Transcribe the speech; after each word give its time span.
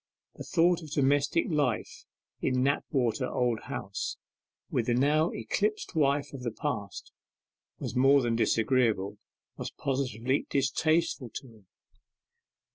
The 0.33 0.43
thought 0.43 0.81
of 0.81 0.89
domestic 0.89 1.45
life 1.47 2.05
in 2.39 2.63
Knapwater 2.63 3.27
Old 3.31 3.59
House, 3.65 4.17
with 4.71 4.87
the 4.87 4.95
now 4.95 5.29
eclipsed 5.29 5.93
wife 5.93 6.33
of 6.33 6.41
the 6.41 6.49
past, 6.49 7.11
was 7.77 7.95
more 7.95 8.23
than 8.23 8.35
disagreeable, 8.35 9.19
was 9.57 9.69
positively 9.69 10.47
distasteful 10.49 11.29
to 11.35 11.47
him. 11.49 11.67